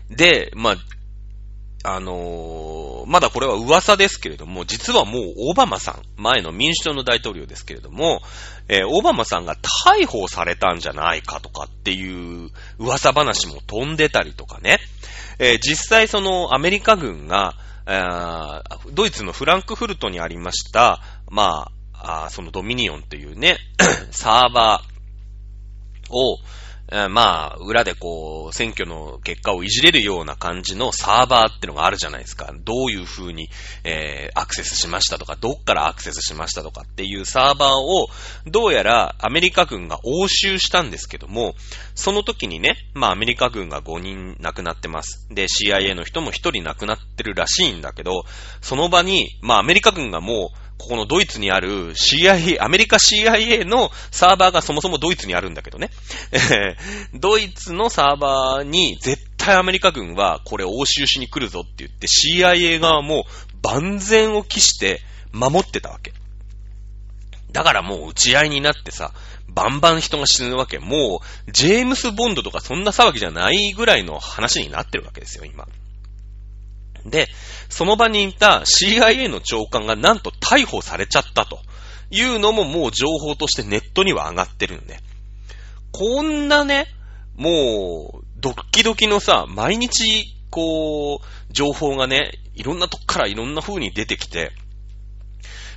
[0.09, 0.77] で、まあ、
[1.83, 8.21] あのー、まだこれは噂ですけれども、実はもうオバマさん、前の民主党の大統領ですけれども、
[8.67, 14.79] えー、オバマさんが逮捕されたんじゃないかとかっていう噂話も飛んでたりとかね、
[15.39, 17.55] えー、実際そのアメリカ軍が、
[18.93, 23.57] ドイツのフランクフルトにありました、まあ、あそのドミニオンというね、
[24.11, 26.37] サーバーを、
[26.91, 32.52] まあ、裏でこう、選挙の結果をいじれるような感じのサーバーってのがあるじゃないですか。
[32.63, 33.49] どういう風に、
[33.84, 38.08] えー、アクセスしましたとか、どっからアクセスしましたとかっていうサーバーを、
[38.47, 41.54] どうやらアメリカ軍が押収したんですけども、
[41.93, 45.28] その時にね、まあアメリカ軍が5人亡くなってます。
[45.30, 48.23] で、CIA の人も1人亡くなってるらしいんだけど、
[48.62, 55.91] その場に、まあアメリカ軍がもう、ここのドイツにある CIA、アメリカ CIA のサーバーがそもそもドイツにあるんだけどね。
[57.13, 63.27] ドイツのサーバーに絶対アメリカ軍はこれ押収しに来るぞって言って CIA 側も
[63.61, 65.01] 万全を期して
[65.33, 66.13] 守ってたわけ。
[67.51, 69.11] だからもう打ち合いになってさ、
[69.49, 70.79] バンバン人が死ぬわけ。
[70.79, 75.67] もう、ジェームス・ボンドとかそんな騒ぎじゃないぐらいの話になってるわけですよ、今。
[77.05, 77.27] で、
[77.69, 81.59] その場にいた CIA の長官がなんと逮捕されちゃったと
[82.09, 84.99] いうのももう情報としてネットには上がってるんで。
[85.91, 86.88] こんなね、
[87.35, 94.51] もう、ドッキドキのさ、毎日、こう、情報がね、いろんなとこからいろんな風に出てきて、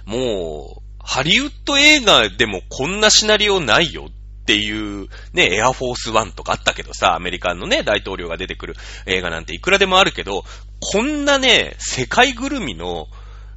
[0.04, 8.74] もう、ハリウッド映画でもこんなシナリオないよっていう、ね、エアフォースワンとかあったけどさ、アメリカのね、大統領が出てくる
[9.06, 10.44] 映画なんていくらでもあるけど、
[10.84, 13.06] こんなね、世界ぐるみの、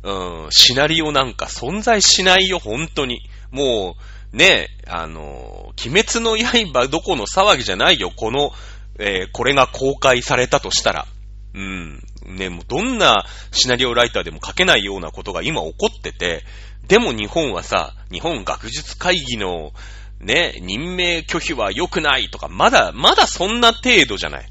[0.03, 3.27] うん、シナリオなんか存在しないよ、本当に。
[3.49, 3.95] も
[4.31, 8.51] う、ね、あの、鬼滅の刃どこの騒ぎじゃないよ、この、
[8.99, 11.07] えー、これが公開されたとしたら。
[11.55, 12.03] うん。
[12.27, 16.43] ね、もうどんなシナリオライターでも書けないようなことが今起こってて、
[16.87, 19.71] でも日本はさ、日本学術会議の、
[20.19, 24.49] ね、任命拒否は良くないとか、まだ、まだそんな程度じゃない。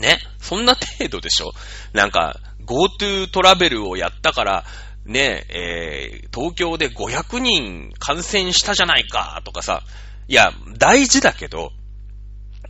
[0.00, 1.52] ね、そんな程度でしょ？
[1.92, 4.64] なんか、GoTo トラベルをやったから、
[5.04, 9.82] ね、えー、東京で500人感染したじゃないか、とかさ。
[10.28, 11.70] いや、大事だけど、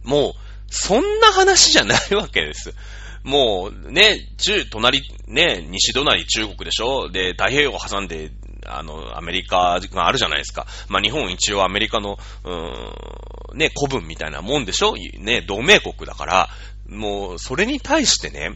[0.05, 0.33] もう、
[0.69, 2.75] そんな話じゃないわけです。
[3.23, 7.11] もう、ね、中、隣、ね、西隣中国でしょ？
[7.11, 8.31] で、太平洋を挟んで、
[8.67, 10.67] あの、アメリカがあるじゃないですか。
[10.89, 14.95] まあ、日本一応アメリカの、うーん、ね、古文みたいなもんでしょ？
[15.19, 16.49] ね、同盟国だから、
[16.89, 18.55] もう、それに対してね、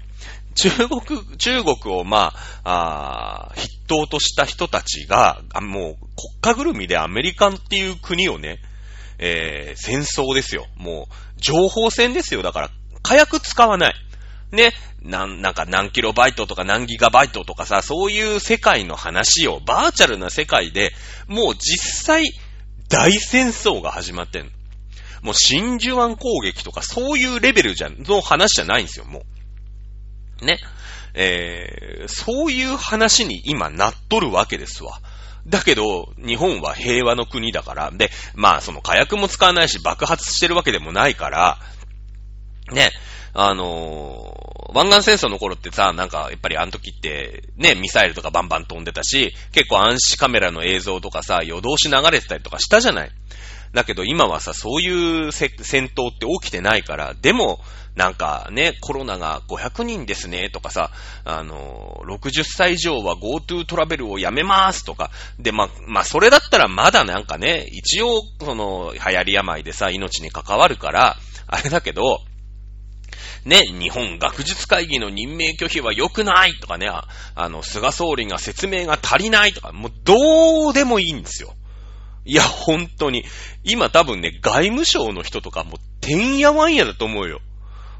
[0.54, 2.32] 中国、中国をま
[2.64, 5.96] あ、あ筆頭とした人たちが、もう
[6.40, 8.58] 国家ぐるみでアメリカンっていう国をね、
[9.18, 10.66] えー、戦争ですよ。
[10.76, 12.42] もう、情報戦ですよ。
[12.42, 12.70] だから、
[13.02, 13.94] 火薬使わない。
[14.52, 20.92] ね、なん、なんか何キロバイトとか何ギガバイトとかさ、そういう世界の話を、バーチャルな世界で、
[21.28, 22.32] もう実際、
[22.88, 24.50] 大戦争が始まってんの。
[25.22, 29.22] もう真珠湾攻撃とかそういうレベルじゃん、の話じゃないんですよ、も
[30.42, 30.44] う。
[30.44, 30.58] ね。
[31.12, 35.00] えー、そういう話に今なっとるわけですわ。
[35.46, 41.58] だけど、日本は平和の国だから、で、まあその火薬も使わないし爆発してるわけでもないから、
[42.72, 42.90] ね、
[43.32, 53.10] あのー、湾岸戦争の頃ってさ、なんか、やっぱりあの時って、ね、ミサイルとかバンバン飛んでたし、結構暗視カメラの映像とかさ、夜通し流れてたりとかしたじゃない。
[53.72, 57.60] だけど今はさ、そういう戦闘って起きてないから、でも、
[57.96, 60.90] なんかね、コロナが500人ですね、とかさ、
[61.24, 72.20] あの、60歳以上は GoTo トラベルをやめますとか、で、ま、まあ、それだったらまだなんかね、一応、その、流行り病でさ、命に関わるから、あれだけど、
[73.44, 76.88] ね、日本学術会議の任命拒否は良くないとかね、
[77.34, 81.54] あの、菅総理が説明が足りないとか、もうどうでもいいんですよ。
[82.24, 83.24] いや、本当に。
[83.64, 87.40] 今多分ね、外務省の人とかもてんやわんやだと思うよ。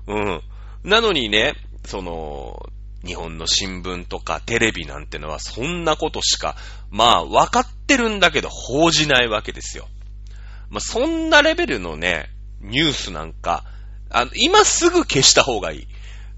[0.07, 0.43] うん。
[0.85, 1.55] なのにね、
[1.85, 2.61] その、
[3.05, 6.57] 日本の新聞とかテレビなんてのはそんなことしか、
[6.91, 9.89] まあ、わかってるんだけど報じないわけですよ。
[10.69, 12.31] まあ、そんなレベルのね、
[12.61, 13.65] ニュースなんか、
[14.11, 15.87] あの、今すぐ消した方がい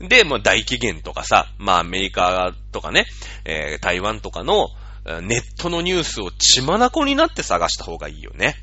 [0.01, 0.09] い。
[0.09, 3.07] で、まあ、大期限とかさ、まあ、アメリカとかね、
[3.45, 4.69] えー、台湾とかの、
[5.05, 8.57] ネットのニュースを血眼になって探した方がいいよね。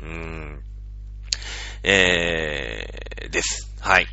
[0.00, 0.62] うーん。
[1.84, 3.72] えー、です。
[3.80, 4.06] はい。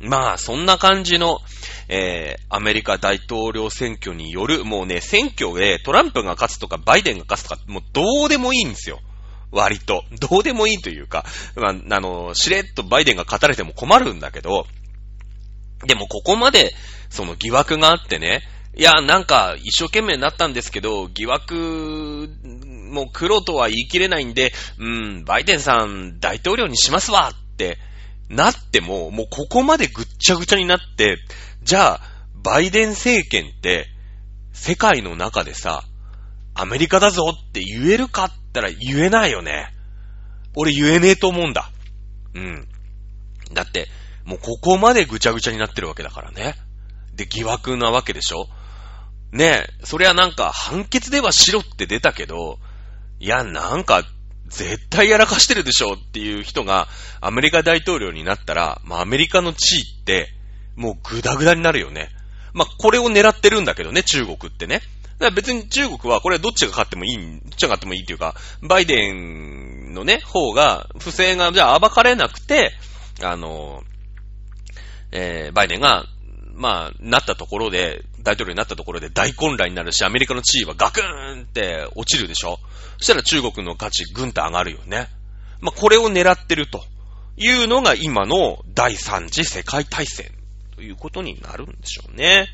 [0.00, 1.38] まあ、そんな感じの、
[1.88, 9.00] えー、アメリカ大統領選挙による、もうね、選挙でトランプが勝つとか、バイデンが勝つとか、もうどうでもいいんですよ。
[9.50, 10.04] 割と。
[10.18, 14.66] どうでもいいというか、まあ、あの、しれっとバイデンが勝たれても困るんだけど、
[15.86, 16.72] でもここまで、
[17.10, 18.42] その疑惑があってね、
[18.76, 22.28] いや、なんか、一生懸命になったんですけど、疑惑、
[22.90, 27.78] もう黒とは言い切れないんで、うん、バイデンさん大統領にしますわって
[28.28, 31.18] なっても、もうここまでぐっちゃぐちゃになって、
[31.62, 32.00] じゃあ、
[32.42, 33.88] バイデン政権って、
[34.52, 35.84] 世界の中でさ、
[36.54, 39.74] アメリカだぞって言えるかったら言えないよね。
[40.56, 41.70] 俺言えねえと思うんだ。
[42.34, 42.68] うん。
[43.52, 43.88] だって、
[44.24, 46.54] もうここまでぐちゃぐちゃになってるわけだからね。
[47.14, 48.48] で、疑惑なわけでしょ
[49.32, 52.58] ねえ、そりゃなんか判決ではしろって出たけど、
[53.20, 54.02] いや、なんか、
[54.48, 56.88] 絶対やらかしてるでしょっていう人が
[57.20, 60.28] アメリカ大統領になったら、まあアメリカの地位って、
[60.74, 62.08] もうグダグダになるよね。
[62.52, 64.80] まあこれを狙ってるんだけどね、中国ってね。
[65.20, 72.72] だから別に中国はこれはどっちが勝ってもいい、どっちが勝ってもいいっていうか、バイデンのね、方が、不正がじゃあ暴かれなくて、
[73.22, 73.84] あの、
[75.12, 76.06] えー、バイデンが
[76.60, 82.58] まあ、なったところで、大統領になったところで大混乱になるし、アメリカの地位はガクーンって落ちるでしょ
[82.98, 85.08] そしたら中国の価値ぐんと上がるよね。
[85.60, 86.84] まあ、これを狙ってると
[87.36, 90.30] いうのが今の第三次世界大戦
[90.74, 92.46] ということになるんでしょうね。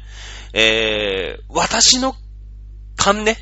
[0.52, 2.14] えー、私の
[2.96, 3.36] 勘ね。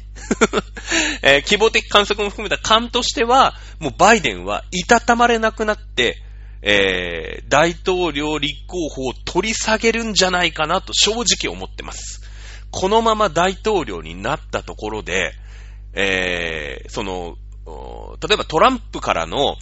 [1.23, 6.23] えー、希望的観測も含めた勘としては、もうバイデンはいたたまれなくなって、
[6.67, 12.23] えー、大統領立候補を取り下げるんじゃないかなと正直思ってます。
[12.71, 15.33] このまま大統領になったところで、
[15.93, 17.37] えー、その、
[18.27, 19.57] 例えばトランプからの、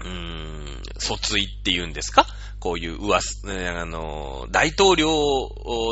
[0.00, 2.24] うーん、訴追っていうんですか？
[2.60, 3.48] こういう噂、
[3.80, 5.08] あの、大統領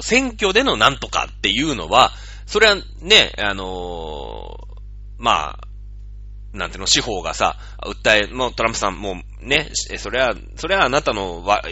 [0.03, 2.13] 選挙でのなんとかっていうのは、
[2.47, 4.59] それはね、あの、
[5.19, 5.59] まあ、
[6.53, 9.15] なんていうの、司法がさ、訴え、もうトランプさんもう
[9.49, 11.63] ね、それは、それはあなたのわ、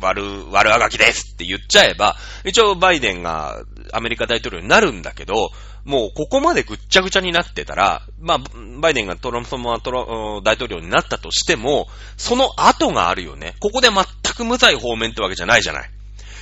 [0.00, 3.62] 悪、悪あがきですって言っちゃえば、一応バイデンが
[3.92, 5.50] アメリカ大統領になるんだけど、
[5.84, 8.38] もうここまでぐっちゃぐちゃになってたら、まあ、
[8.80, 10.04] バイデンがトランプさんトラ
[10.42, 13.54] 大統領になったとしても、その後があるよね。
[13.60, 14.04] ここで全
[14.34, 15.90] く無罪方面ってわけじゃないじゃない。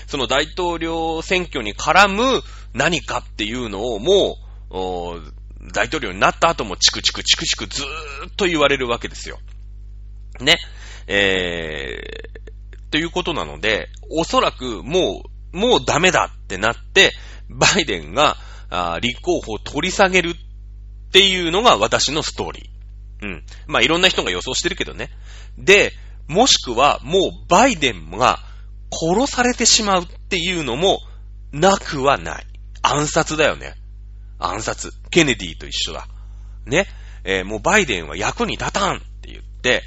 [0.07, 4.39] その大統領選挙に絡む何かっていうのをも
[4.70, 7.87] う、大統領になった後もチクチクチクチクずー
[8.29, 9.39] っと言われるわけですよ。
[10.41, 10.57] ね。
[11.07, 17.12] えー、ということなので、おそらくもう、もうダメだってなって、
[17.49, 18.37] バイデンが、
[18.70, 23.26] あ立候補を取り下げるっていうのが私のストーリー。
[23.26, 23.43] うん。
[23.66, 25.11] まあ、いろんな人が予想してるけどね。
[25.57, 25.93] で、
[26.26, 28.41] もしくは、もうバイデンが
[28.91, 31.01] 殺されてしまうっていうのも、
[31.53, 32.47] なくはない。
[32.82, 33.74] 暗殺だよね。
[34.39, 34.91] 暗殺。
[35.11, 36.07] ケネディと一緒だ。
[36.66, 36.87] ね。
[37.24, 39.82] えー、もうバイデンは役に立たんって言って、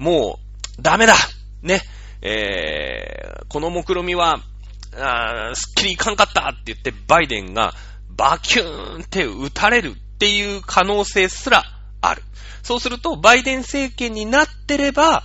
[0.00, 0.40] も
[0.78, 1.14] う、ダメだ
[1.62, 1.82] ね。
[2.22, 4.40] えー、この目論みは、
[4.96, 7.74] あすっきりいかんかったって言って、バイデンが
[8.08, 11.64] バキューンって撃たれるっていう可能性すら
[12.00, 12.22] ある。
[12.62, 15.24] そうすると、バイデン政権になってれば、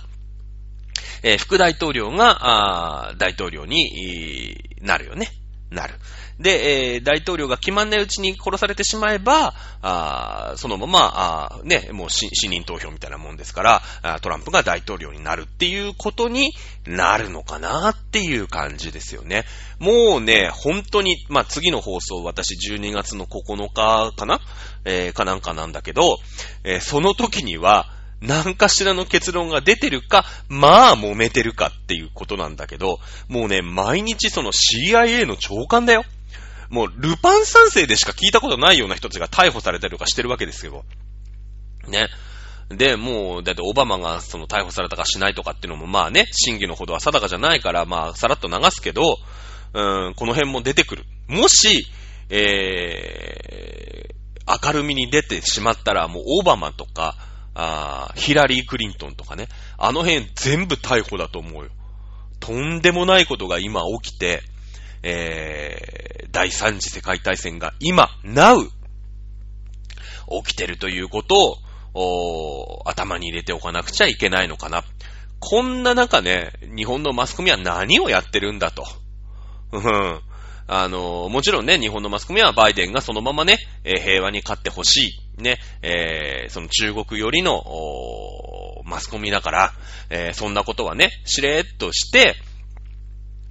[1.22, 5.30] えー、副大統領が、大統領になるよね。
[5.70, 5.94] なる。
[6.38, 16.52] で、えー、大統領が決まんないうちに殺されてしまえば、あそのまま、あね、もう死人投票みたいなもんですからトランプが大統領になるっていうことに
[16.86, 19.44] なるのかなっていう感じですよね。
[19.78, 24.40] もうね、本当に、まあ、次の放送、私12月の9日かな？
[24.84, 26.18] えー、かなんかなんだけど、
[26.64, 27.88] えー、その時には、
[28.20, 32.98] 何かしらの結論が出てるか、まあ揉めてるかっていうことなんだけど、
[33.28, 36.04] もうね、毎日その CIA の長官だよ。
[36.70, 40.84] もう、ルパン三世でしか聞いたことないような人たちが逮捕されたりとかしてるわけですけど。
[41.88, 42.08] ね。
[42.68, 49.18] で、もう、だってオバマがその逮捕されたかしないとかっていうのもまあね、真偽のほどは定かじゃないから、まあ、さらっと流すけど、
[49.74, 51.04] うん、この辺も出てくる。
[51.28, 51.86] もし、
[52.28, 57.14] えー、明るみに出てしまったら、もうオバマとか、
[57.58, 59.48] あヒラリー・クリントンとかね、
[59.78, 61.70] あの辺全部逮捕だと思うよ。
[62.38, 64.42] とんでもないことが今起きて、
[65.02, 68.68] えー、第三次世界大戦が今、now、
[70.44, 71.58] 起きてるということ
[71.94, 74.84] を、頭に入れておかなくちゃいけないのかな。
[75.38, 78.84] こんな中ね、日本のマスコミは何をやってるんだと。
[79.72, 80.20] うん。
[80.68, 85.25] あの、もちろんね、日本のマスコミはバイデンがそのままね、えー、平和に勝ってほしい。
[85.38, 87.62] ね、えー、その中国寄りの、
[88.84, 89.72] マスコミだから、
[90.10, 92.36] えー、そんなことはね、しれーっとして、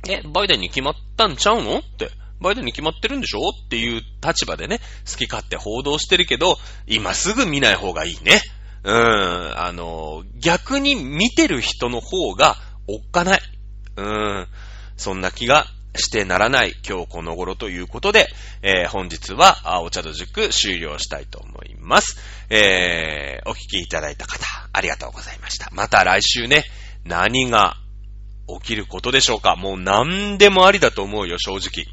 [0.07, 1.79] え、バイデンに決まったんちゃうの？
[1.79, 2.09] って。
[2.39, 3.39] バイデンに決まってるんでしょ？
[3.49, 4.79] っていう立場でね、
[5.09, 8.41] 好き勝手報道してるけど、今すぐ見ない方がいいね。
[8.83, 12.55] うん、あの、逆に見てる人の方が
[12.87, 13.41] おっかない。
[13.97, 14.47] うん、
[14.95, 15.65] そんな気が
[15.97, 18.27] してならない今日この頃ということで、
[18.61, 22.17] えー、本日は、お茶と塾終了したいと思います。
[22.49, 25.69] えー、お聞きいただいた方、ありがとうございました。
[25.71, 26.65] また来週ね、
[27.03, 27.77] 何が
[28.61, 31.85] 起きることでしょうかもう何でもありだと思うよ、正直。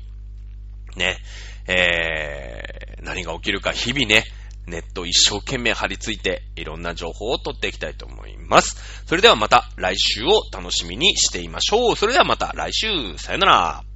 [0.97, 1.19] ね。
[1.67, 4.25] えー、何が起きるか日々ね、
[4.67, 9.05] ネット一生懸命張り付いて、いろんな情報を取っていきたいと思います。
[9.07, 11.97] それではまた来週を楽しみにしていましょう。
[11.97, 13.92] それではまた来週、さよなら。